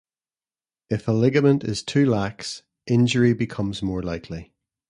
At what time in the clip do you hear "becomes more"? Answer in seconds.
3.33-4.01